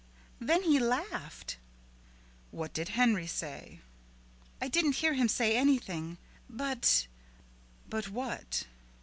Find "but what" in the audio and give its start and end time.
7.87-8.63